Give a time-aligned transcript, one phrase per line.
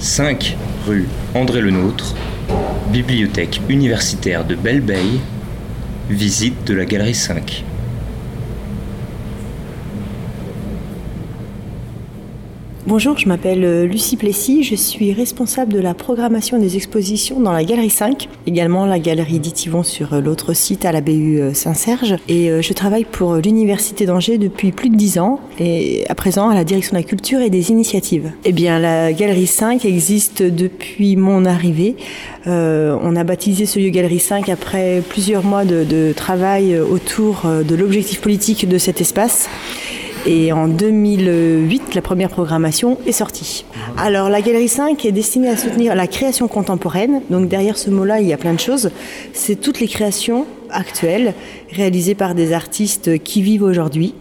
[0.00, 0.56] 5
[0.86, 2.14] rue André Lenôtre,
[2.92, 4.80] bibliothèque universitaire de belle
[6.08, 7.64] visite de la galerie 5.
[12.88, 17.52] Bonjour, je m'appelle euh, Lucie Plessis, je suis responsable de la programmation des expositions dans
[17.52, 21.52] la Galerie 5, également la Galerie d'Itivon sur euh, l'autre site à la BU euh,
[21.52, 22.16] Saint-Serge.
[22.30, 26.54] Et je travaille pour l'Université d'Angers depuis plus de 10 ans et à présent à
[26.54, 28.32] la direction de la culture et des initiatives.
[28.46, 31.94] Eh bien, la Galerie 5 existe depuis mon arrivée.
[32.46, 37.74] on a baptisé ce lieu Galerie 5 après plusieurs mois de, de travail autour de
[37.74, 39.50] l'objectif politique de cet espace.
[40.26, 43.64] Et en 2008, la première programmation est sortie.
[43.96, 47.22] Alors la Galerie 5 est destinée à soutenir la création contemporaine.
[47.30, 48.90] Donc derrière ce mot-là, il y a plein de choses.
[49.32, 51.34] C'est toutes les créations actuelles
[51.70, 54.14] réalisées par des artistes qui vivent aujourd'hui.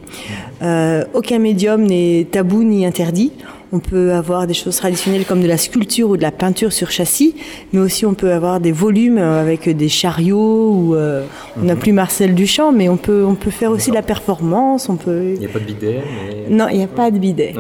[0.62, 3.32] Euh, aucun médium n'est tabou ni interdit.
[3.74, 6.90] On peut avoir des choses traditionnelles comme de la sculpture ou de la peinture sur
[6.90, 7.36] châssis,
[7.74, 10.72] mais aussi on peut avoir des volumes avec des chariots.
[10.72, 11.26] Ou, euh,
[11.58, 11.80] on n'a mhm.
[11.80, 14.88] plus Marcel Duchamp, mais on peut, on peut faire aussi de la performance.
[14.88, 15.34] On peut...
[15.34, 16.02] Il n'y a pas de bidet
[16.50, 17.56] Non, il n'y a pas de bidet.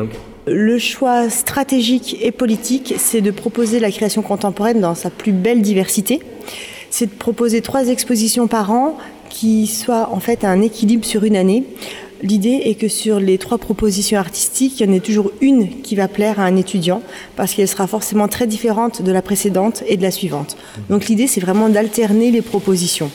[0.45, 5.61] Le choix stratégique et politique, c'est de proposer la création contemporaine dans sa plus belle
[5.61, 6.22] diversité.
[6.89, 8.97] C'est de proposer trois expositions par an
[9.30, 11.66] qui soient en fait un équilibre sur une année
[12.23, 15.95] L'idée est que sur les trois propositions artistiques, il y en ait toujours une qui
[15.95, 17.01] va plaire à un étudiant
[17.35, 20.57] parce qu'elle sera forcément très différente de la précédente et de la suivante.
[20.89, 23.11] Donc l'idée, c'est vraiment d'alterner les propositions.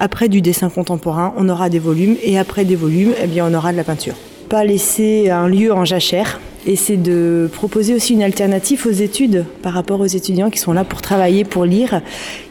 [0.00, 3.54] Après du dessin contemporain, on aura des volumes et après des volumes, eh bien, on
[3.54, 4.14] aura de la peinture.
[4.48, 9.44] Pas laisser un lieu en jachère, et c'est de proposer aussi une alternative aux études
[9.62, 12.02] par rapport aux étudiants qui sont là pour travailler, pour lire.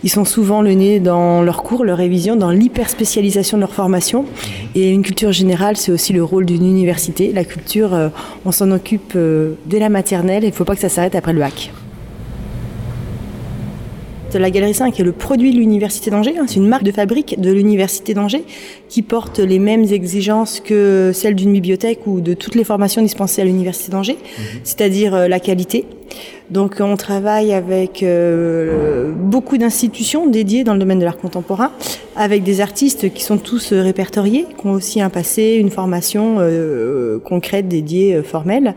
[0.03, 4.25] Ils sont souvent le nez dans leurs cours, leur révision, dans l'hyperspécialisation de leur formation.
[4.73, 7.33] Et une culture générale, c'est aussi le rôle d'une université.
[7.33, 8.09] La culture, euh,
[8.45, 11.33] on s'en occupe euh, dès la maternelle, il ne faut pas que ça s'arrête après
[11.33, 11.71] le bac
[14.37, 16.35] la Galerie 5 est le produit de l'Université d'Angers.
[16.37, 16.45] Hein.
[16.47, 18.43] C'est une marque de fabrique de l'Université d'Angers
[18.89, 23.41] qui porte les mêmes exigences que celles d'une bibliothèque ou de toutes les formations dispensées
[23.41, 24.59] à l'Université d'Angers, mhm.
[24.63, 25.85] c'est-à-dire euh, la qualité.
[26.49, 31.71] Donc on travaille avec euh, beaucoup d'institutions dédiées dans le domaine de l'art contemporain,
[32.15, 36.37] avec des artistes qui sont tous euh, répertoriés, qui ont aussi un passé, une formation
[37.23, 38.75] concrète dédiée, formelle.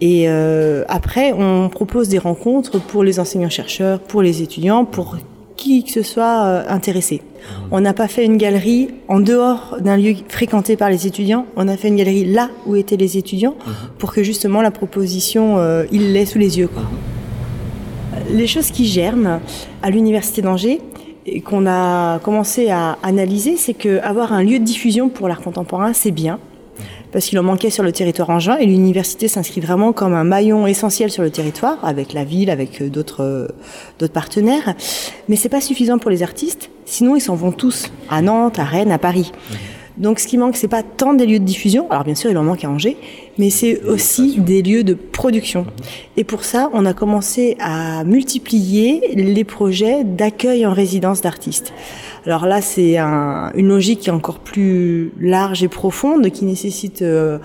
[0.00, 5.16] Et euh, après, on propose des rencontres pour les enseignants-chercheurs, pour les étudiants, pour
[5.56, 7.22] qui que ce soit euh, intéressé.
[7.70, 11.68] On n'a pas fait une galerie en dehors d'un lieu fréquenté par les étudiants, on
[11.68, 13.54] a fait une galerie là où étaient les étudiants
[13.98, 16.70] pour que justement la proposition, euh, il l'ait sous les yeux.
[18.30, 19.40] Les choses qui germent
[19.82, 20.80] à l'Université d'Angers,
[21.26, 25.92] et qu'on a commencé à analyser, c'est qu'avoir un lieu de diffusion pour l'art contemporain,
[25.92, 26.38] c'est bien
[27.14, 30.66] parce qu'il en manquait sur le territoire juin et l'université s'inscrit vraiment comme un maillon
[30.66, 33.46] essentiel sur le territoire avec la ville, avec euh, d'autres euh,
[34.00, 34.74] d'autres partenaires.
[35.28, 38.64] Mais c'est pas suffisant pour les artistes, sinon ils s'en vont tous à Nantes, à
[38.64, 39.30] Rennes, à Paris.
[39.96, 42.36] Donc ce qui manque, c'est pas tant des lieux de diffusion, alors bien sûr il
[42.36, 42.96] en manque à Angers,
[43.38, 45.66] mais c'est aussi des lieux de production.
[46.16, 51.72] Et pour ça, on a commencé à multiplier les projets d'accueil en résidence d'artistes.
[52.26, 57.38] Alors là, c'est une logique qui est encore plus large et profonde, qui nécessite euh,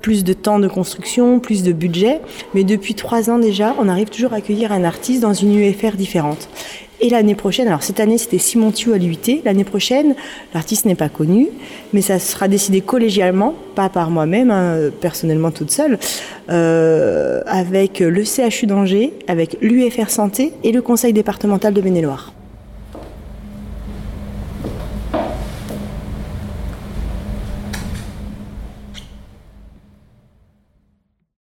[0.00, 2.20] plus de temps de construction, plus de budget.
[2.54, 5.96] Mais depuis trois ans déjà, on arrive toujours à accueillir un artiste dans une UFR
[5.96, 6.48] différente.
[7.02, 10.14] Et l'année prochaine, alors cette année c'était Simon Thieu à l'UIT, l'année prochaine
[10.52, 11.48] l'artiste n'est pas connu,
[11.92, 15.98] mais ça sera décidé collégialement, pas par moi-même, hein, personnellement toute seule,
[16.50, 22.34] euh, avec le CHU d'Angers, avec l'UFR Santé et le Conseil départemental de Maine-et-Loire.